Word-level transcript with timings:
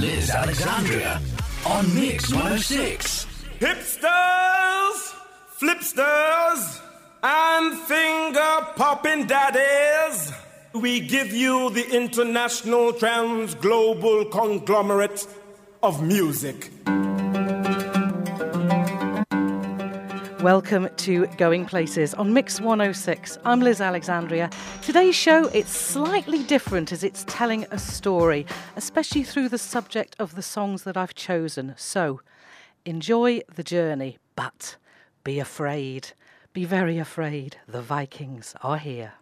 Liz 0.00 0.30
Alexandria 0.30 1.20
on 1.66 1.94
Mix 1.94 2.32
106. 2.32 3.26
Hipsters, 3.60 5.14
flipsters, 5.58 6.80
and 7.22 7.78
finger 7.80 8.66
popping 8.76 9.26
daddies. 9.26 10.32
We 10.72 11.00
give 11.00 11.32
you 11.32 11.70
the 11.70 11.88
international 11.90 12.92
trans 12.94 13.54
global 13.54 14.24
conglomerate 14.26 15.26
of 15.82 16.02
music. 16.02 16.70
Welcome 20.44 20.90
to 20.98 21.26
Going 21.38 21.64
Places 21.64 22.12
on 22.12 22.34
Mix 22.34 22.60
106. 22.60 23.38
I'm 23.46 23.60
Liz 23.60 23.80
Alexandria. 23.80 24.50
Today's 24.82 25.14
show 25.14 25.46
it's 25.54 25.74
slightly 25.74 26.42
different 26.42 26.92
as 26.92 27.02
it's 27.02 27.24
telling 27.26 27.64
a 27.70 27.78
story, 27.78 28.44
especially 28.76 29.22
through 29.22 29.48
the 29.48 29.56
subject 29.56 30.14
of 30.18 30.34
the 30.34 30.42
songs 30.42 30.82
that 30.82 30.98
I've 30.98 31.14
chosen. 31.14 31.72
So, 31.78 32.20
enjoy 32.84 33.40
the 33.54 33.62
journey, 33.62 34.18
but 34.36 34.76
be 35.24 35.38
afraid. 35.38 36.12
Be 36.52 36.66
very 36.66 36.98
afraid. 36.98 37.56
The 37.66 37.80
Vikings 37.80 38.54
are 38.60 38.76
here. 38.76 39.14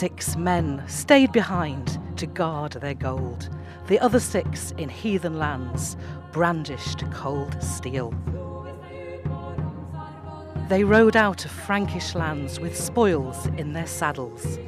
Six 0.00 0.34
men 0.34 0.82
stayed 0.86 1.30
behind 1.30 2.00
to 2.16 2.26
guard 2.26 2.72
their 2.72 2.94
gold. 2.94 3.50
The 3.86 3.98
other 3.98 4.18
six 4.18 4.72
in 4.78 4.88
heathen 4.88 5.38
lands 5.38 5.98
brandished 6.32 7.04
cold 7.12 7.62
steel. 7.62 8.14
They 10.70 10.84
rode 10.84 11.16
out 11.16 11.44
of 11.44 11.50
Frankish 11.50 12.14
lands 12.14 12.58
with 12.58 12.74
spoils 12.74 13.44
in 13.58 13.74
their 13.74 13.86
saddles. 13.86 14.58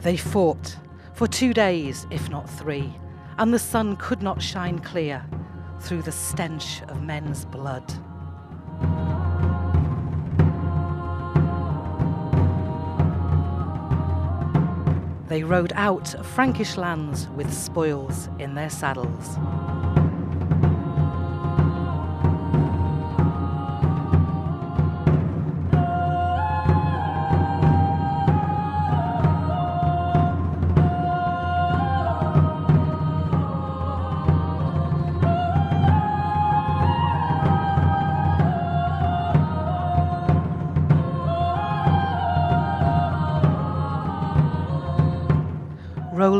They 0.00 0.16
fought 0.16 0.76
for 1.14 1.28
two 1.28 1.54
days, 1.54 2.06
if 2.10 2.28
not 2.28 2.50
three, 2.50 2.92
and 3.38 3.54
the 3.54 3.58
sun 3.58 3.96
could 3.96 4.22
not 4.22 4.42
shine 4.42 4.78
clear 4.80 5.24
through 5.80 6.02
the 6.02 6.12
stench 6.12 6.82
of 6.88 7.02
men's 7.02 7.44
blood. 7.44 7.84
They 15.28 15.42
rode 15.42 15.72
out 15.74 16.14
of 16.14 16.26
Frankish 16.26 16.76
lands 16.76 17.28
with 17.30 17.52
spoils 17.52 18.28
in 18.38 18.54
their 18.54 18.70
saddles. 18.70 19.38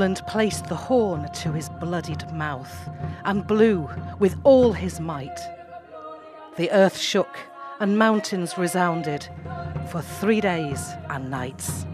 Roland 0.05 0.27
placed 0.27 0.67
the 0.67 0.77
horn 0.77 1.33
to 1.33 1.53
his 1.53 1.71
bloodied 1.71 2.31
mouth 2.31 2.91
and 3.25 3.47
blew 3.47 3.89
with 4.19 4.37
all 4.45 4.75
his 4.75 5.01
might. 5.01 5.41
The 6.59 6.71
earth 6.73 6.99
shook 6.99 7.39
and 7.81 7.97
mountains 7.97 8.59
resounded 8.59 9.27
for 9.89 10.03
three 10.03 10.43
days 10.43 10.91
and 11.09 11.31
nights. 11.31 11.87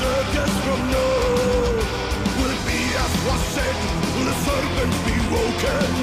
Circus 0.00 0.52
from 0.64 0.80
no. 0.94 1.08
Will 2.38 2.56
be 2.68 2.80
as 3.04 3.12
was 3.26 3.42
said? 3.54 3.76
Will 4.14 4.26
the 4.30 4.36
serpent 4.46 4.92
be 5.06 5.16
woken? 5.34 5.97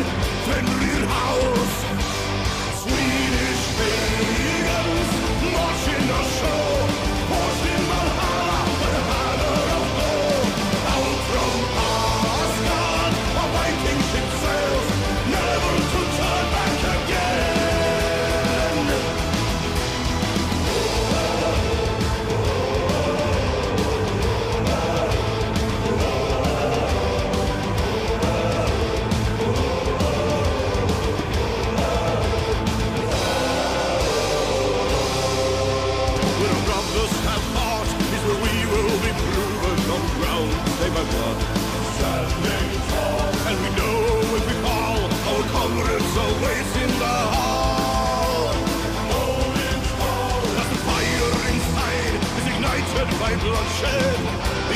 Bloodshed 53.76 54.16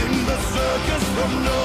in 0.03 0.25
the 0.25 0.37
circus 0.37 1.03
from 1.15 1.43
no. 1.43 1.61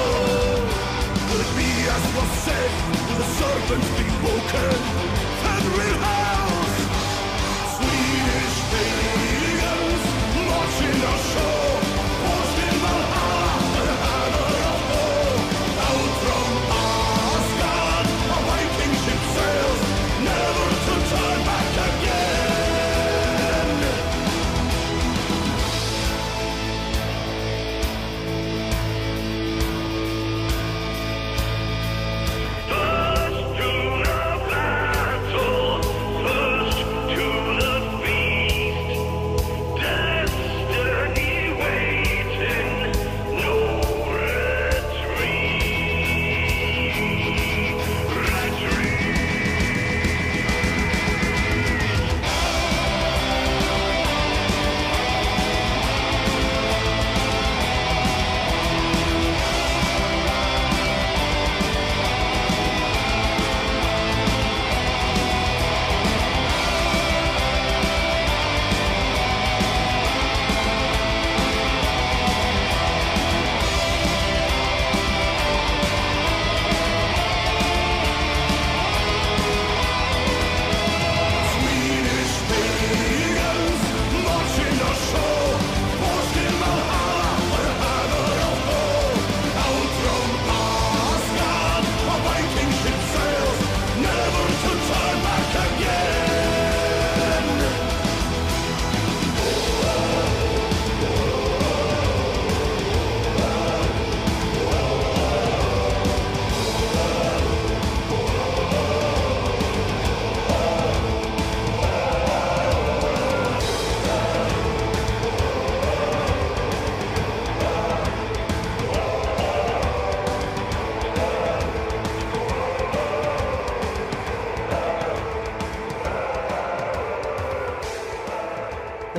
Will 1.27 1.41
it 1.41 1.51
be 1.57 1.71
as 1.95 2.03
was 2.15 2.31
said? 2.45 2.71
Will 3.07 3.17
the 3.17 3.29
serpent 3.39 3.83
be 3.97 4.07
woken? 4.23 4.79
Fenrir 5.43 6.04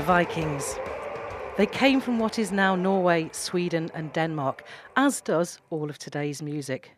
Vikings. 0.06 0.78
They 1.56 1.66
came 1.66 2.00
from 2.00 2.20
what 2.20 2.38
is 2.38 2.52
now 2.52 2.76
Norway, 2.76 3.28
Sweden, 3.32 3.90
and 3.92 4.12
Denmark, 4.12 4.62
as 4.94 5.20
does 5.20 5.58
all 5.68 5.90
of 5.90 5.98
today's 5.98 6.40
music. 6.40 6.92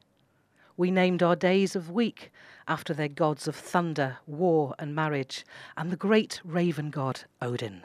We 0.77 0.91
named 0.91 1.23
our 1.23 1.35
days 1.35 1.75
of 1.75 1.91
week 1.91 2.31
after 2.69 2.93
their 2.93 3.09
gods 3.09 3.49
of 3.49 3.57
thunder, 3.57 4.19
war, 4.27 4.75
and 4.79 4.95
marriage, 4.95 5.47
and 5.75 5.91
the 5.91 5.97
great 5.97 6.43
raven 6.45 6.91
god 6.91 7.23
Odin. 7.41 7.83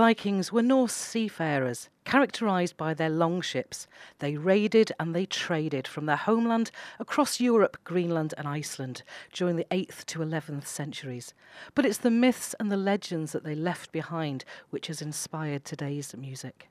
Vikings 0.00 0.50
were 0.50 0.62
Norse 0.62 0.94
seafarers, 0.94 1.90
characterized 2.06 2.74
by 2.78 2.94
their 2.94 3.10
longships. 3.10 3.86
They 4.18 4.34
raided 4.38 4.92
and 4.98 5.14
they 5.14 5.26
traded 5.26 5.86
from 5.86 6.06
their 6.06 6.16
homeland 6.16 6.70
across 6.98 7.38
Europe, 7.38 7.76
Greenland, 7.84 8.32
and 8.38 8.48
Iceland 8.48 9.02
during 9.30 9.56
the 9.56 9.66
8th 9.70 10.06
to 10.06 10.20
11th 10.20 10.66
centuries. 10.66 11.34
But 11.74 11.84
it's 11.84 11.98
the 11.98 12.10
myths 12.10 12.54
and 12.58 12.72
the 12.72 12.78
legends 12.78 13.32
that 13.32 13.44
they 13.44 13.54
left 13.54 13.92
behind 13.92 14.46
which 14.70 14.86
has 14.86 15.02
inspired 15.02 15.66
today's 15.66 16.16
music. 16.16 16.70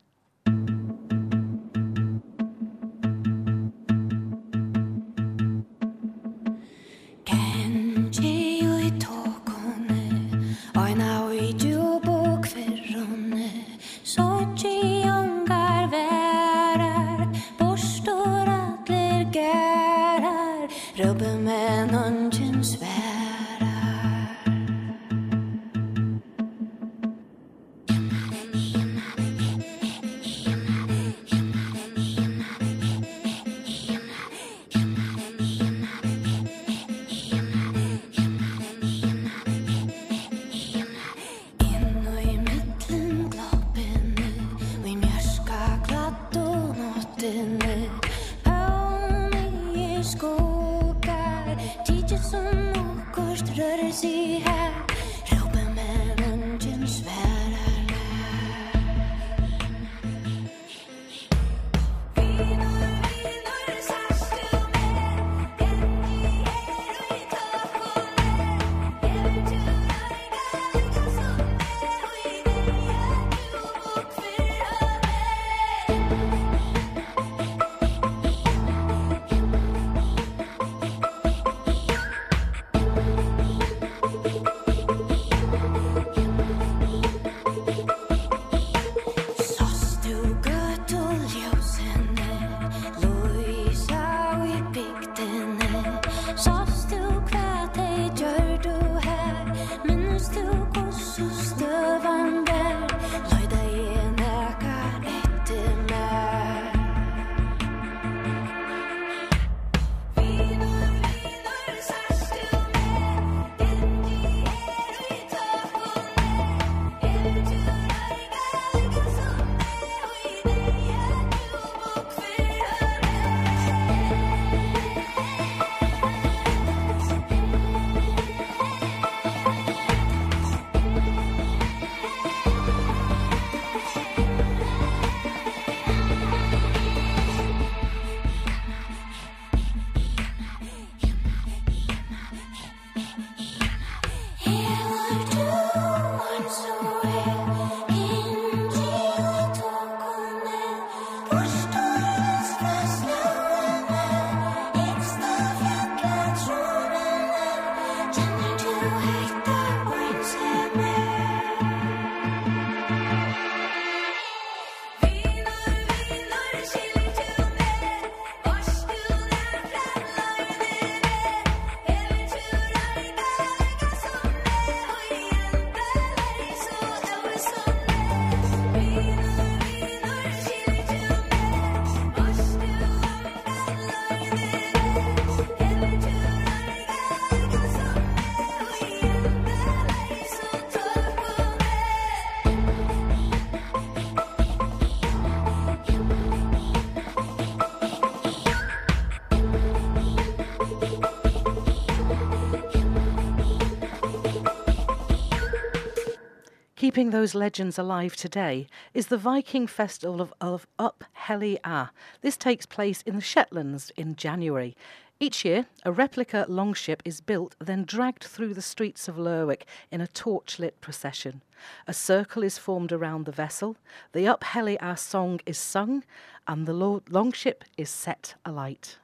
Keeping 206.89 207.11
those 207.11 207.35
legends 207.35 207.77
alive 207.77 208.15
today 208.15 208.65
is 208.95 209.05
the 209.07 209.17
Viking 209.17 209.67
festival 209.67 210.19
of, 210.21 210.33
of 210.41 210.65
Up 210.79 211.03
Helly 211.13 211.59
Aa. 211.63 211.91
This 212.21 212.35
takes 212.35 212.65
place 212.65 213.03
in 213.03 213.15
the 213.15 213.21
Shetlands 213.21 213.91
in 213.95 214.15
January. 214.15 214.75
Each 215.19 215.45
year, 215.45 215.67
a 215.85 215.91
replica 215.91 216.47
longship 216.49 217.03
is 217.05 217.21
built, 217.21 217.55
then 217.59 217.85
dragged 217.85 218.23
through 218.23 218.55
the 218.55 218.63
streets 218.63 219.07
of 219.07 219.19
Lerwick 219.19 219.67
in 219.91 220.01
a 220.01 220.07
torchlit 220.07 220.81
procession. 220.81 221.43
A 221.87 221.93
circle 221.93 222.41
is 222.41 222.57
formed 222.57 222.91
around 222.91 223.25
the 223.27 223.31
vessel, 223.31 223.77
the 224.11 224.27
Up 224.27 224.43
Helly 224.43 224.79
Aa 224.79 224.95
song 224.95 225.41
is 225.45 225.59
sung, 225.59 226.03
and 226.47 226.65
the 226.65 226.73
longship 226.73 227.65
is 227.77 227.91
set 227.91 228.33
alight. 228.43 228.97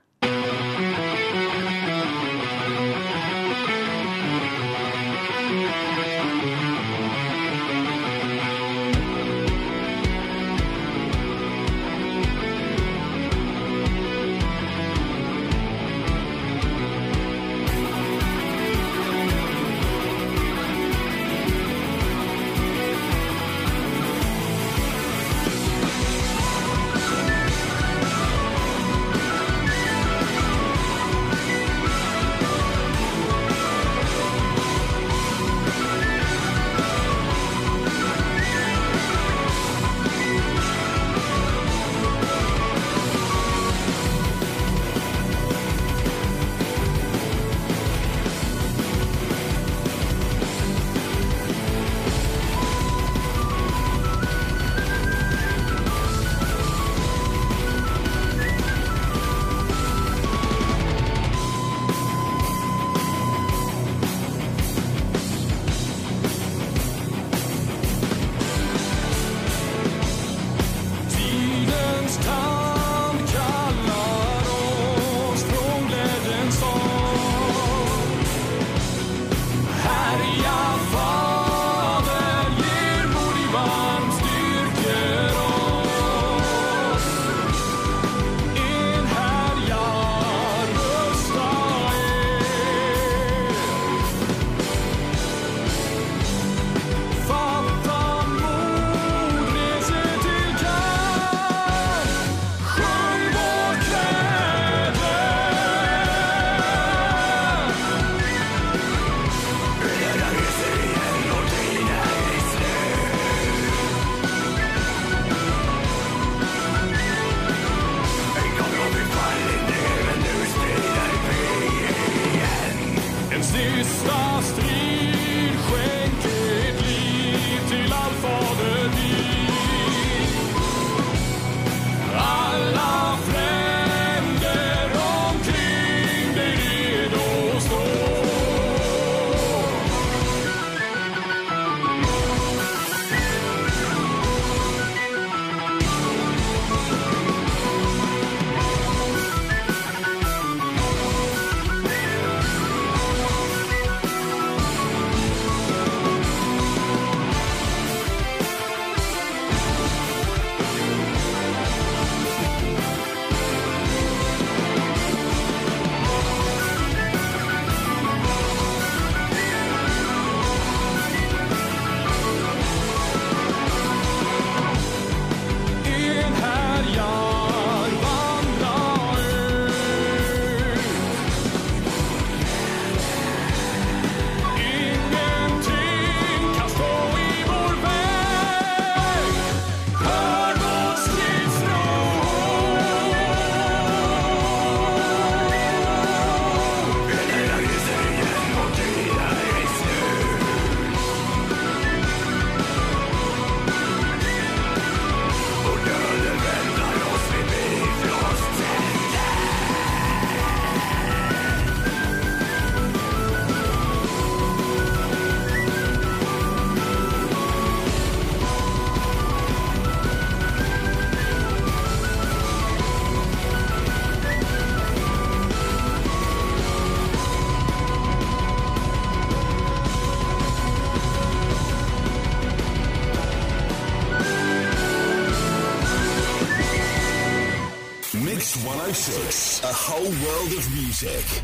Music. 241.02 241.44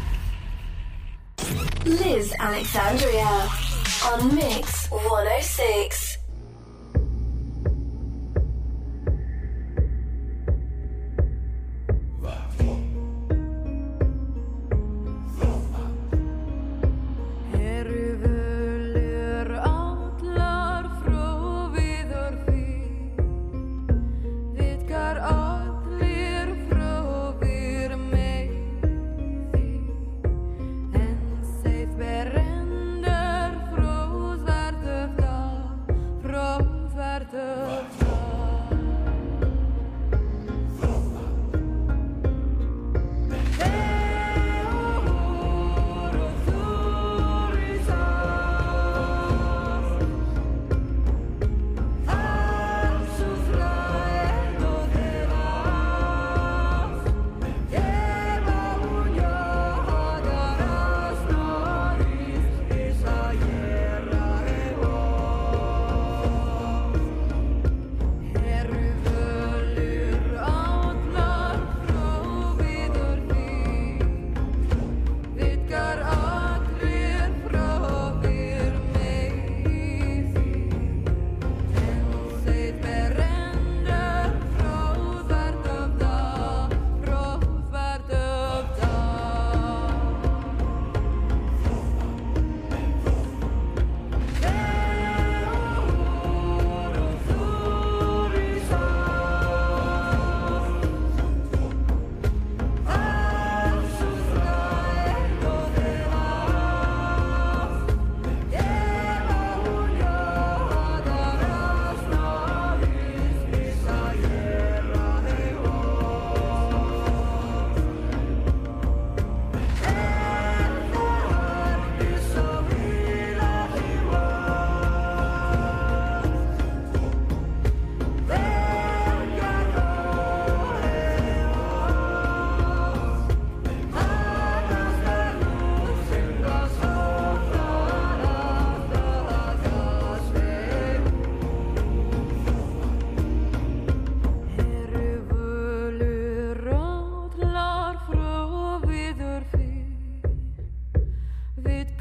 Liz 1.84 2.34
Alexandria 2.40 3.50
on 4.06 4.34
Mix 4.34 4.81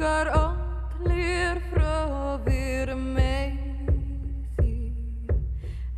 Allir 0.00 1.60
með 2.96 3.58
því 4.56 4.76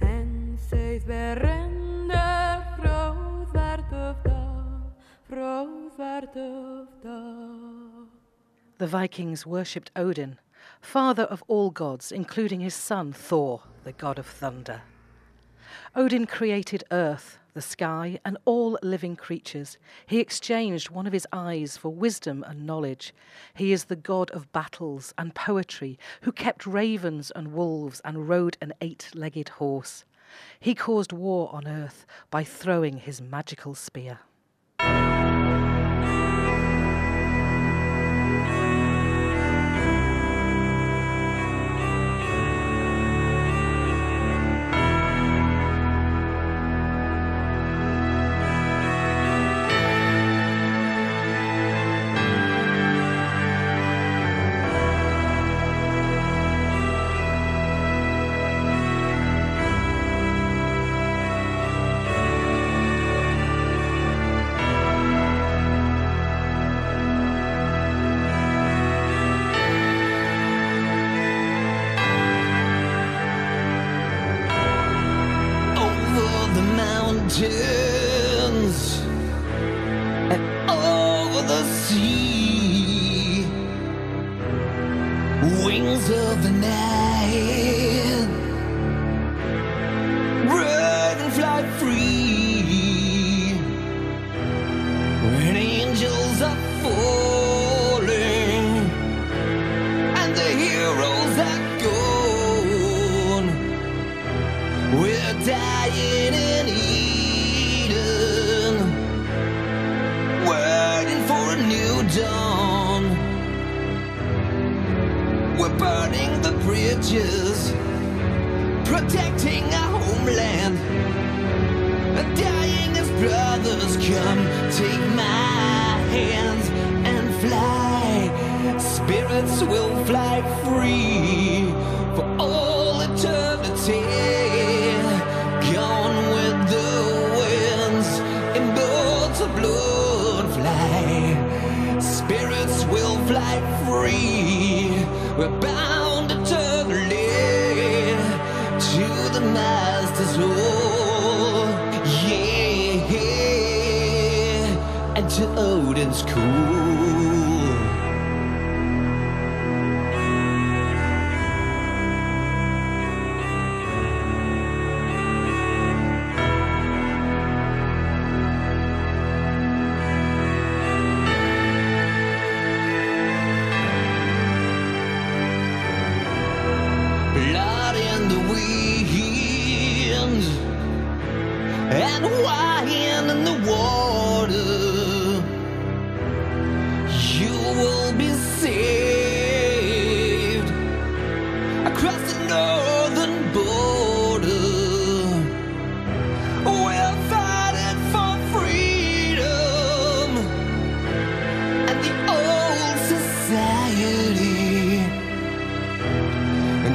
En 0.03 0.59
þeir 0.71 1.43
The 8.79 8.89
Vikings 8.89 9.47
worshipped 9.47 9.93
Odin, 9.95 10.39
father 10.81 11.23
of 11.23 11.45
all 11.47 11.71
gods, 11.71 12.11
including 12.11 12.59
his 12.59 12.75
son 12.75 13.13
Thor, 13.13 13.63
the 13.85 13.93
god 13.93 14.19
of 14.19 14.27
thunder. 14.27 14.83
Odin 15.95 16.27
created 16.27 16.83
Earth, 16.91 17.39
the 17.55 17.63
sky, 17.63 18.19
and 18.25 18.39
all 18.45 18.79
living 18.83 19.17
creatures. 19.17 19.79
He 20.07 20.21
exchanged 20.21 20.91
one 20.91 21.07
of 21.07 21.13
his 21.13 21.27
eyes 21.33 21.77
for 21.77 21.91
wisdom 21.91 22.45
and 22.47 22.67
knowledge. 22.67 23.15
He 23.55 23.73
is 23.73 23.85
the 23.85 23.97
god 23.97 24.31
of 24.31 24.53
battles 24.53 25.15
and 25.19 25.35
poetry, 25.35 25.99
who 26.23 26.33
kept 26.33 26.67
ravens 26.67 27.31
and 27.31 27.53
wolves 27.53 28.01
and 28.05 28.29
rode 28.29 28.57
an 28.61 28.73
eight 28.81 29.11
legged 29.15 29.51
horse. 29.51 30.05
He 30.59 30.75
caused 30.75 31.13
war 31.13 31.51
on 31.53 31.69
earth 31.69 32.07
by 32.31 32.45
throwing 32.45 32.99
his 32.99 33.21
magical 33.21 33.75
spear. 33.75 34.21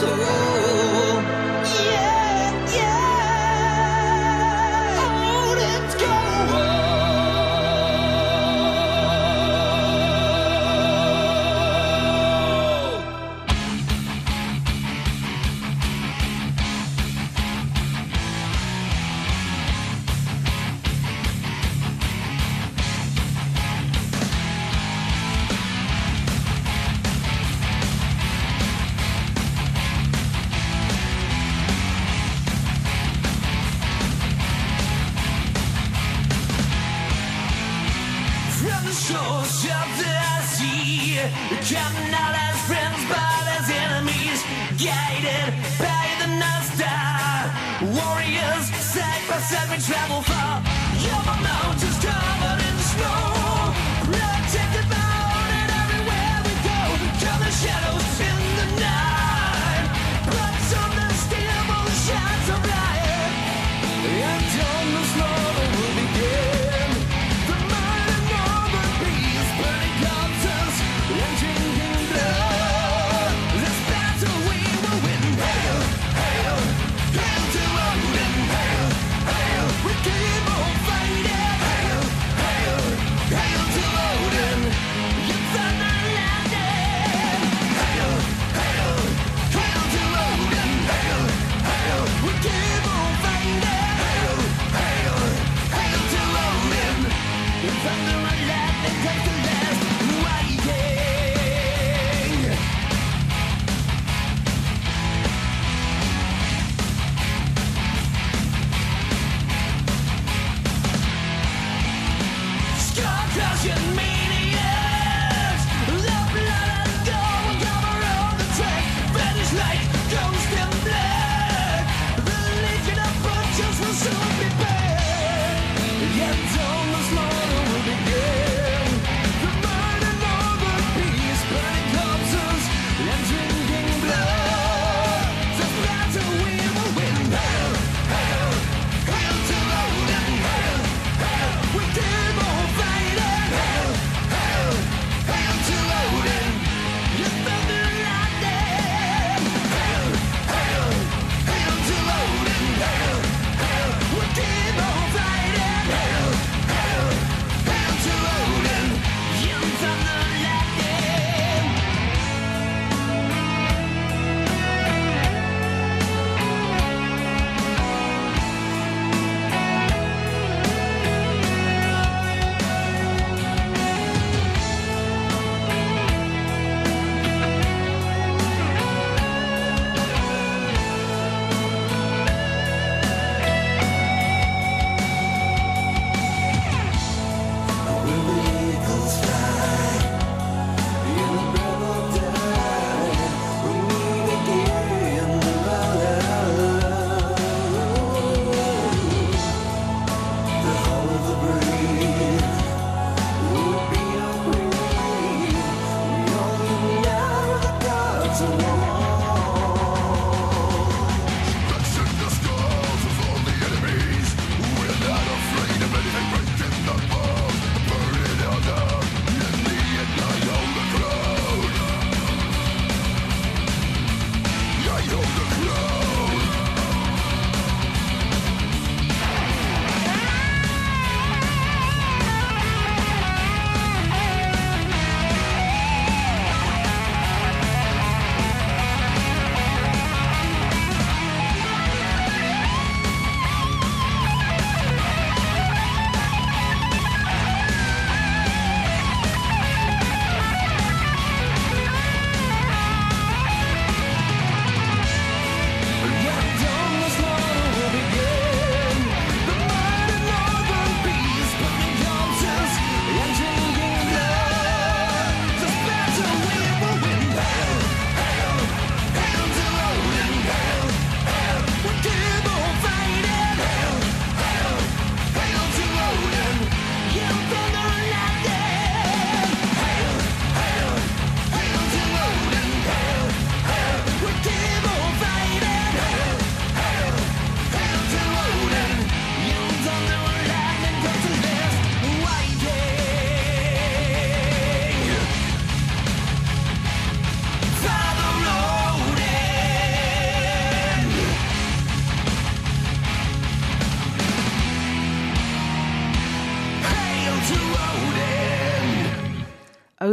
go. 0.00 0.49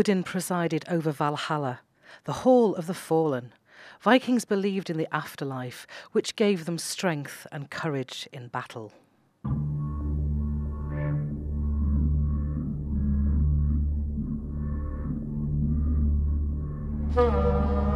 Odin 0.07 0.23
presided 0.23 0.85
over 0.87 1.11
Valhalla, 1.11 1.81
the 2.23 2.31
Hall 2.31 2.73
of 2.75 2.87
the 2.87 2.93
Fallen. 2.93 3.51
Vikings 3.99 4.45
believed 4.45 4.89
in 4.89 4.95
the 4.95 5.13
afterlife, 5.13 5.85
which 6.13 6.37
gave 6.37 6.63
them 6.63 6.77
strength 6.77 7.45
and 7.51 7.69
courage 7.69 8.25
in 8.31 8.47
battle. 8.47 8.93
Hmm. 17.13 17.86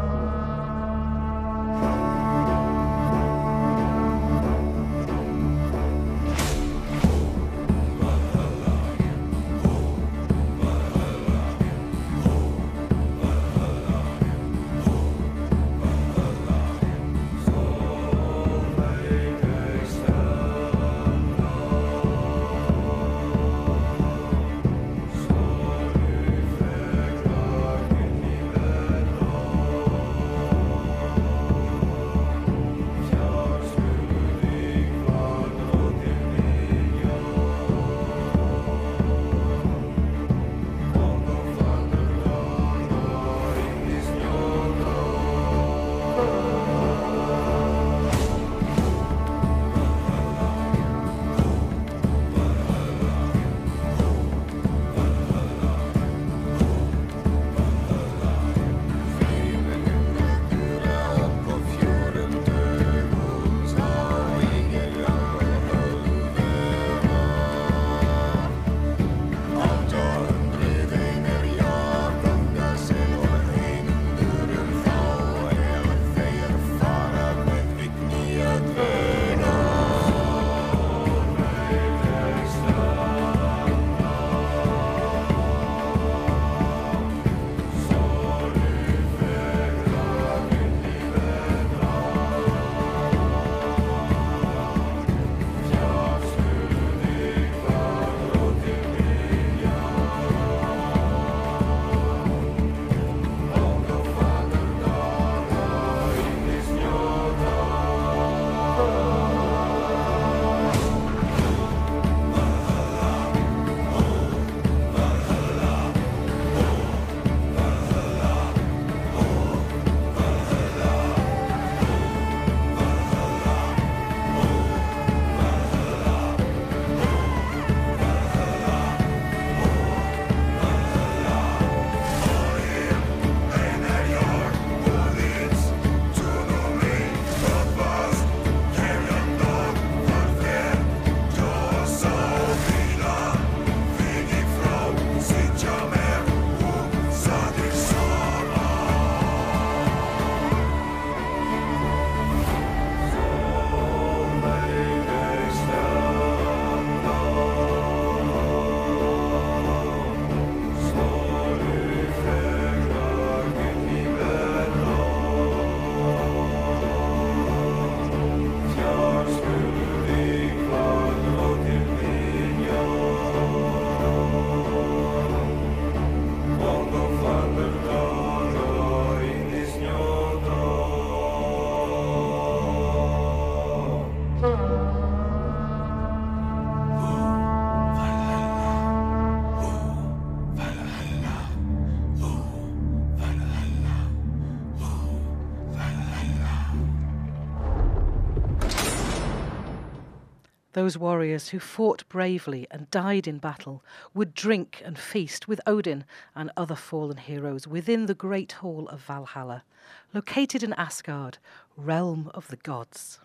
Those 200.81 200.97
warriors 200.97 201.49
who 201.49 201.59
fought 201.59 202.09
bravely 202.09 202.65
and 202.71 202.89
died 202.89 203.27
in 203.27 203.37
battle 203.37 203.83
would 204.15 204.33
drink 204.33 204.81
and 204.83 204.97
feast 204.97 205.47
with 205.47 205.61
Odin 205.67 206.05
and 206.33 206.49
other 206.57 206.73
fallen 206.75 207.17
heroes 207.17 207.67
within 207.67 208.07
the 208.07 208.15
great 208.15 208.53
hall 208.53 208.87
of 208.87 208.99
Valhalla, 209.01 209.63
located 210.11 210.63
in 210.63 210.73
Asgard, 210.73 211.37
realm 211.77 212.31
of 212.33 212.47
the 212.47 212.55
gods. 212.55 213.19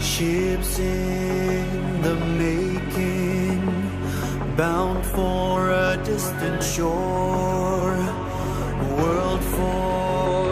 Ships 0.00 0.80
in 0.80 2.02
the 2.02 2.16
making, 2.36 3.64
bound 4.56 5.06
for 5.06 5.70
a 5.70 6.02
distant 6.04 6.64
shore, 6.64 7.94
world 8.98 9.44
for 9.44 10.43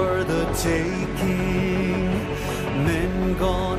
taking 0.55 2.11
men 2.85 3.39
gone. 3.39 3.72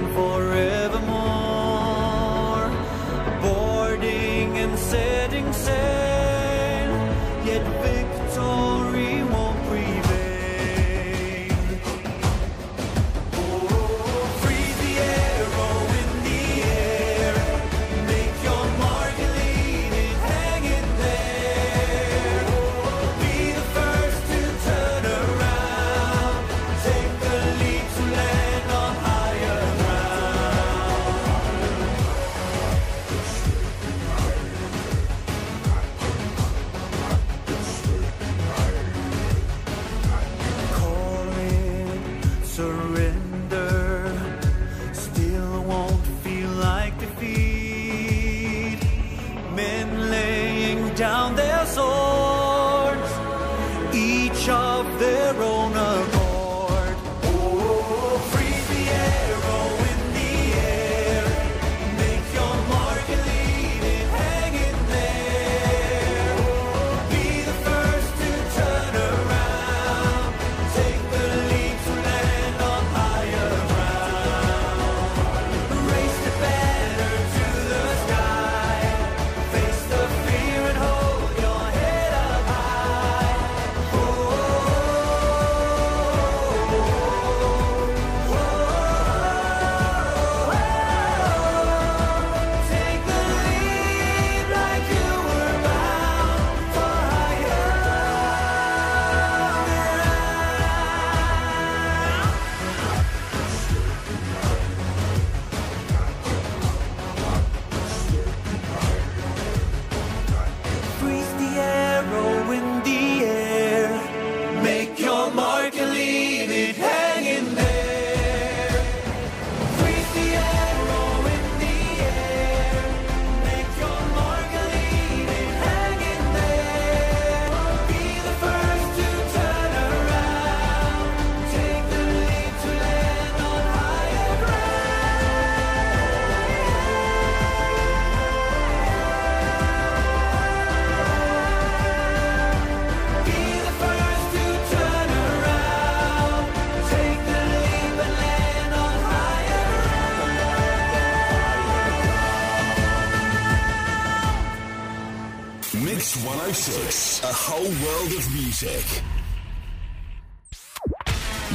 whole 157.64 157.86
world 157.86 158.12
of 158.12 158.34
music. 158.34 159.02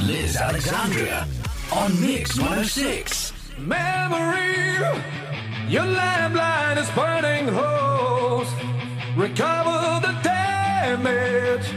Liz 0.07 0.37
Alexandria 0.37 1.27
on 1.73 2.01
Mix 2.01 2.39
106. 2.39 3.33
Memory, 3.59 4.79
your 5.69 5.85
lamplight 5.85 6.79
is 6.79 6.89
burning 6.91 7.49
holes. 7.49 8.49
Recover 9.17 10.01
the 10.07 10.15
damage, 10.23 11.69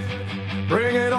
bring 0.70 0.96
it 0.96 1.11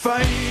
Fight! 0.00 0.49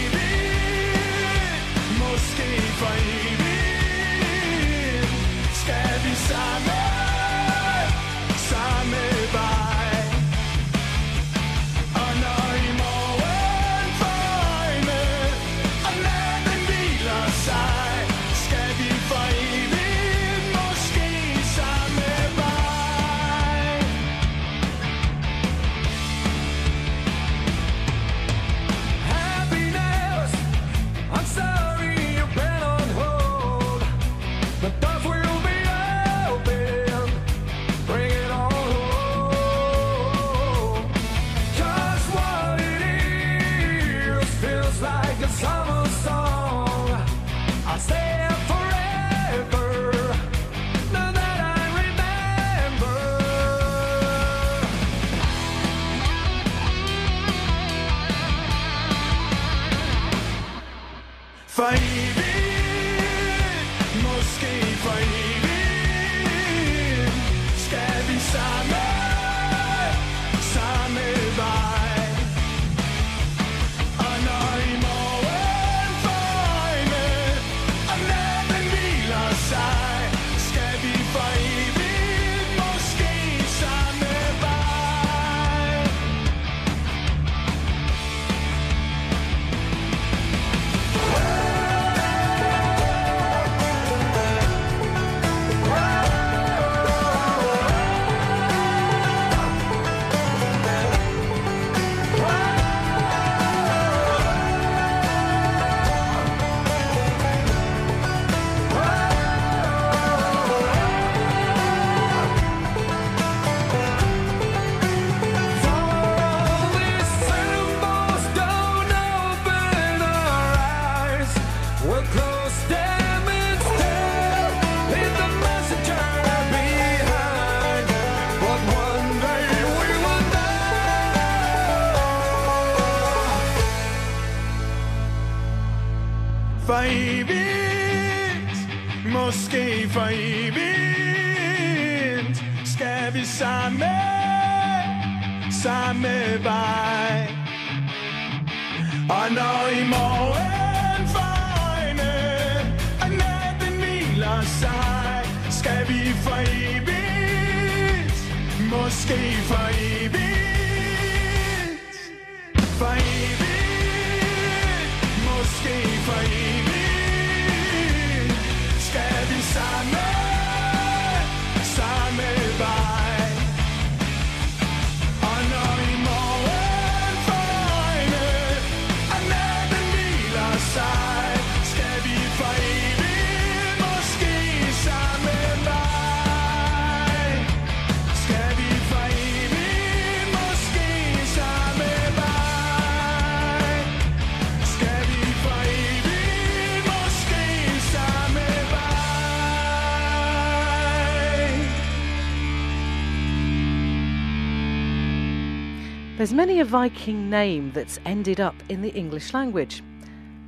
There's 206.19 206.33
many 206.33 206.59
a 206.59 206.65
Viking 206.65 207.29
name 207.29 207.71
that's 207.71 207.97
ended 208.05 208.41
up 208.41 208.55
in 208.67 208.81
the 208.81 208.89
English 208.89 209.33
language. 209.33 209.81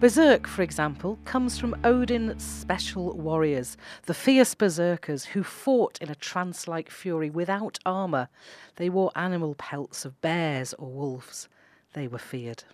Berserk, 0.01 0.45
for 0.45 0.63
example, 0.63 1.17
comes 1.23 1.57
from 1.57 1.77
Odin's 1.85 2.43
special 2.43 3.13
warriors, 3.13 3.77
the 4.03 4.13
fierce 4.13 4.53
berserkers 4.53 5.23
who 5.23 5.43
fought 5.43 5.97
in 6.01 6.09
a 6.09 6.15
trance 6.15 6.67
like 6.67 6.89
fury 6.89 7.29
without 7.29 7.79
armour. 7.85 8.27
They 8.75 8.89
wore 8.89 9.13
animal 9.15 9.55
pelts 9.55 10.03
of 10.03 10.19
bears 10.19 10.73
or 10.73 10.89
wolves. 10.89 11.47
They 11.93 12.05
were 12.05 12.19
feared. 12.19 12.65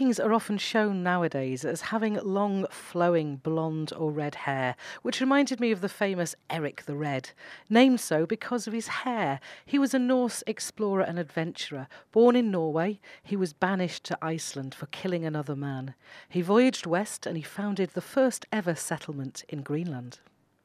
Vikings 0.00 0.18
are 0.18 0.32
often 0.32 0.56
shown 0.56 1.02
nowadays 1.02 1.62
as 1.62 1.82
having 1.82 2.14
long, 2.22 2.64
flowing 2.70 3.36
blonde 3.36 3.92
or 3.94 4.10
red 4.10 4.34
hair, 4.34 4.74
which 5.02 5.20
reminded 5.20 5.60
me 5.60 5.72
of 5.72 5.82
the 5.82 5.90
famous 5.90 6.34
Eric 6.48 6.86
the 6.86 6.94
Red. 6.96 7.32
Named 7.68 8.00
so 8.00 8.24
because 8.24 8.66
of 8.66 8.72
his 8.72 8.88
hair. 8.88 9.40
He 9.66 9.78
was 9.78 9.92
a 9.92 9.98
Norse 9.98 10.42
explorer 10.46 11.02
and 11.02 11.18
adventurer. 11.18 11.86
Born 12.12 12.34
in 12.34 12.50
Norway, 12.50 12.98
he 13.22 13.36
was 13.36 13.52
banished 13.52 14.04
to 14.04 14.16
Iceland 14.22 14.74
for 14.74 14.86
killing 14.86 15.26
another 15.26 15.54
man. 15.54 15.92
He 16.30 16.40
voyaged 16.40 16.86
west 16.86 17.26
and 17.26 17.36
he 17.36 17.42
founded 17.42 17.90
the 17.90 18.00
first 18.00 18.46
ever 18.50 18.74
settlement 18.74 19.44
in 19.50 19.60
Greenland. 19.60 20.20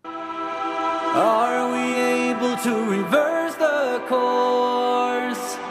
Are 0.05 1.73
we 1.73 1.93
able 1.93 2.55
to 2.55 2.89
reverse 2.89 3.55
the 3.55 4.01
course? 4.07 5.64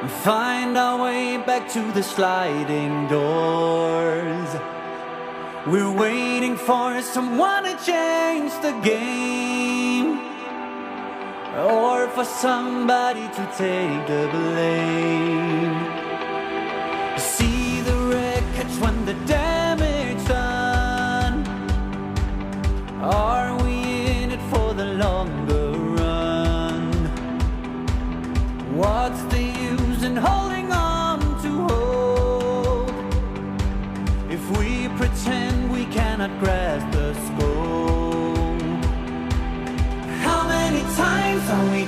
And 0.00 0.10
find 0.10 0.78
our 0.78 1.02
way 1.02 1.38
back 1.38 1.68
to 1.72 1.82
the 1.92 2.04
sliding 2.04 3.08
doors. 3.08 4.48
We're 5.66 5.90
waiting 5.90 6.56
for 6.56 7.02
someone 7.02 7.64
to 7.64 7.76
change 7.84 8.52
the 8.62 8.78
game. 8.82 10.20
Or 11.56 12.06
for 12.10 12.24
somebody 12.24 13.26
to 13.26 13.44
take 13.56 14.06
the 14.06 14.28
blame. 14.30 15.97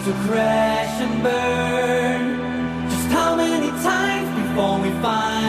To 0.04 0.12
crash 0.26 1.00
and 1.02 1.22
burn? 1.22 2.88
Just 2.88 3.08
how 3.08 3.36
many 3.36 3.68
times 3.82 4.28
before 4.40 4.80
we 4.80 4.90
finally 5.02 5.39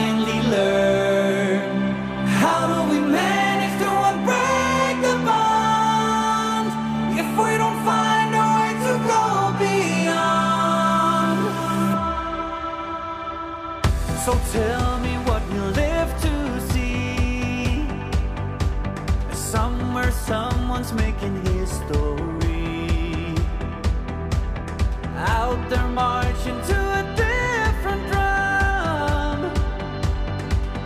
Out 25.71 25.77
there 25.77 25.87
marching 25.87 26.61
to 26.63 26.75
a 26.99 27.03
different 27.15 28.03
drum. 28.11 29.39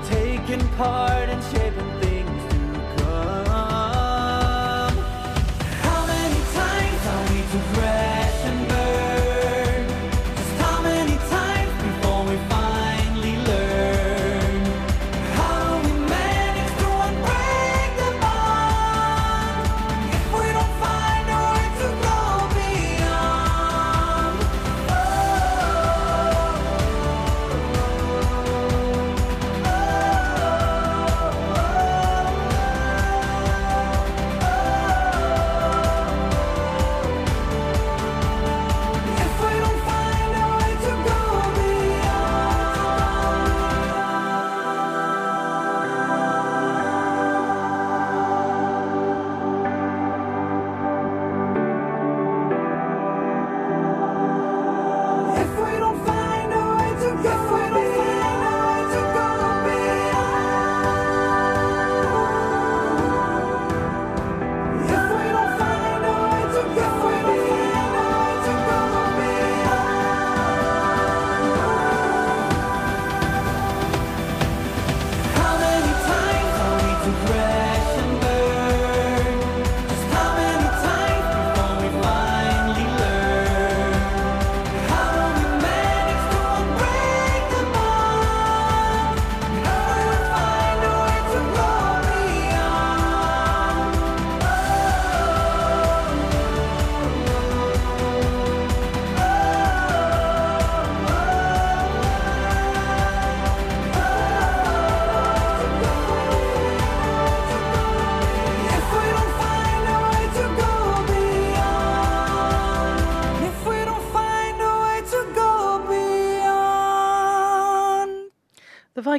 Taking 0.07 0.67
part 0.77 1.14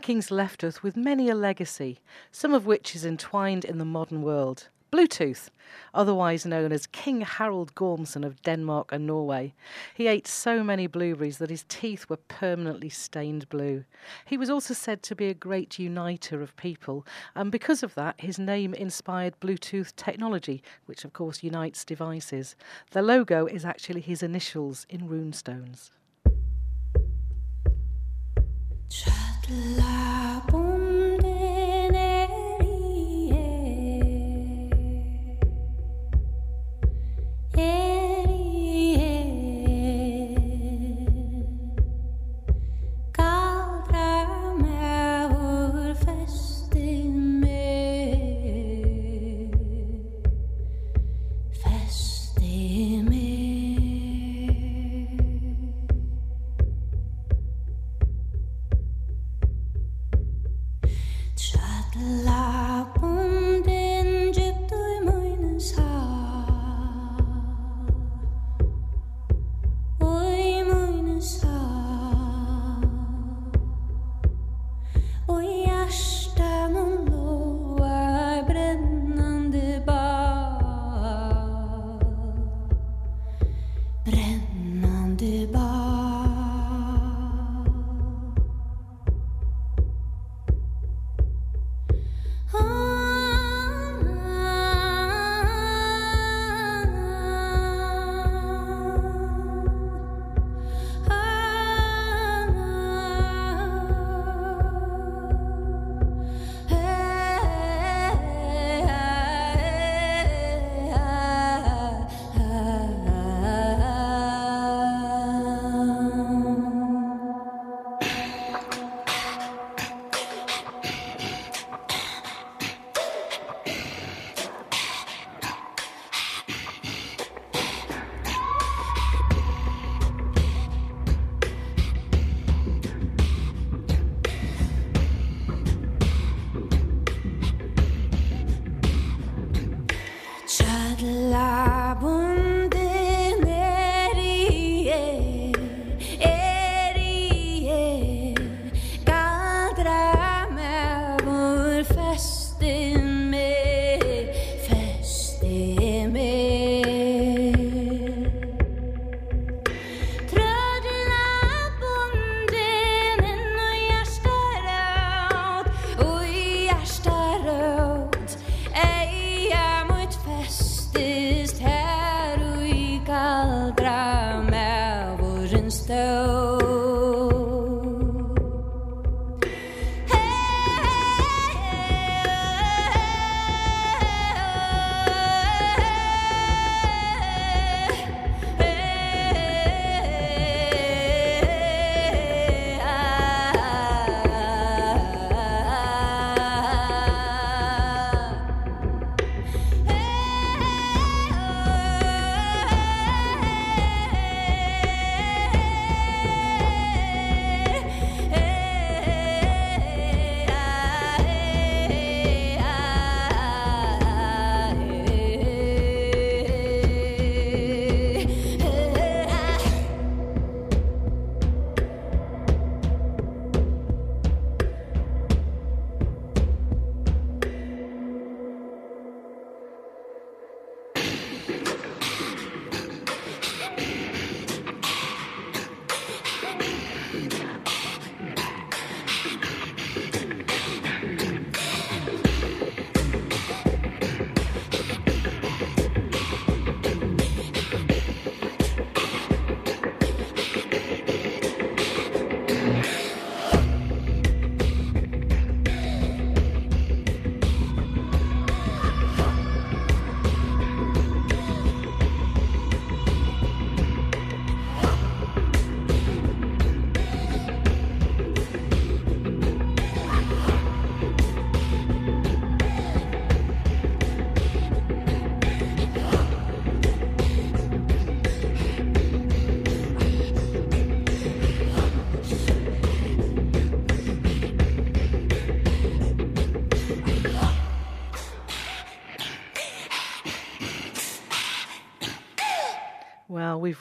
Vikings 0.06 0.30
left 0.30 0.62
us 0.62 0.84
with 0.84 0.96
many 0.96 1.28
a 1.28 1.34
legacy, 1.34 1.98
some 2.30 2.54
of 2.54 2.64
which 2.64 2.94
is 2.94 3.04
entwined 3.04 3.64
in 3.64 3.78
the 3.78 3.84
modern 3.84 4.22
world. 4.22 4.68
Bluetooth, 4.92 5.48
otherwise 5.94 6.46
known 6.46 6.70
as 6.70 6.86
King 6.86 7.22
Harold 7.22 7.74
Gormson 7.74 8.24
of 8.24 8.40
Denmark 8.42 8.92
and 8.92 9.04
Norway. 9.04 9.52
He 9.96 10.06
ate 10.06 10.28
so 10.28 10.62
many 10.62 10.86
blueberries 10.86 11.38
that 11.38 11.50
his 11.50 11.64
teeth 11.68 12.08
were 12.08 12.18
permanently 12.28 12.88
stained 12.88 13.48
blue. 13.48 13.82
He 14.24 14.36
was 14.36 14.48
also 14.48 14.74
said 14.74 15.02
to 15.02 15.16
be 15.16 15.26
a 15.26 15.34
great 15.34 15.76
uniter 15.76 16.40
of 16.40 16.56
people, 16.56 17.04
and 17.34 17.50
because 17.50 17.82
of 17.82 17.96
that, 17.96 18.20
his 18.20 18.38
name 18.38 18.74
inspired 18.74 19.40
Bluetooth 19.40 19.96
technology, 19.96 20.62
which 20.84 21.04
of 21.04 21.14
course 21.14 21.42
unites 21.42 21.84
devices. 21.84 22.54
The 22.92 23.02
logo 23.02 23.46
is 23.46 23.64
actually 23.64 24.02
his 24.02 24.22
initials 24.22 24.86
in 24.88 25.08
runestones. 25.08 25.90
Festi 29.48 30.65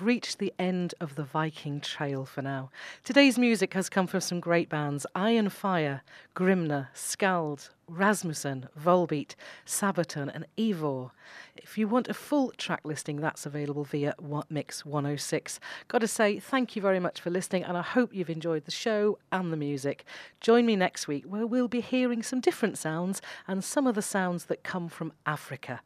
reached 0.05 0.37
the 0.37 0.53
end 0.59 0.93
of 1.01 1.15
the 1.15 1.23
Viking 1.23 1.81
Trail 1.81 2.25
for 2.25 2.43
now. 2.43 2.69
Today's 3.03 3.39
music 3.39 3.73
has 3.73 3.89
come 3.89 4.05
from 4.05 4.21
some 4.21 4.39
great 4.39 4.69
bands 4.69 5.07
Iron 5.15 5.49
Fire, 5.49 6.03
Grimner, 6.35 6.89
Skald, 6.93 7.71
Rasmussen, 7.87 8.69
Volbeat, 8.79 9.33
Sabaton, 9.65 10.29
and 10.31 10.45
Eivør. 10.59 11.09
If 11.57 11.75
you 11.79 11.87
want 11.87 12.07
a 12.07 12.13
full 12.13 12.51
track 12.51 12.81
listing, 12.83 13.17
that's 13.17 13.47
available 13.47 13.83
via 13.83 14.13
Wa- 14.19 14.43
Mix 14.47 14.85
106. 14.85 15.59
Got 15.87 15.99
to 15.99 16.07
say, 16.07 16.39
thank 16.39 16.75
you 16.75 16.83
very 16.83 16.99
much 16.99 17.19
for 17.19 17.31
listening, 17.31 17.63
and 17.63 17.75
I 17.75 17.81
hope 17.81 18.13
you've 18.13 18.29
enjoyed 18.29 18.65
the 18.65 18.71
show 18.71 19.17
and 19.31 19.51
the 19.51 19.57
music. 19.57 20.05
Join 20.39 20.67
me 20.67 20.75
next 20.75 21.07
week 21.07 21.23
where 21.27 21.47
we'll 21.47 21.67
be 21.67 21.81
hearing 21.81 22.21
some 22.21 22.41
different 22.41 22.77
sounds 22.77 23.23
and 23.47 23.63
some 23.63 23.87
of 23.87 23.95
the 23.95 24.03
sounds 24.03 24.45
that 24.45 24.63
come 24.63 24.87
from 24.87 25.13
Africa. 25.25 25.81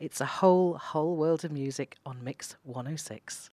It's 0.00 0.20
a 0.20 0.26
whole, 0.26 0.74
whole 0.74 1.16
world 1.16 1.44
of 1.44 1.52
music 1.52 1.96
on 2.04 2.24
Mix 2.24 2.56
106. 2.64 3.46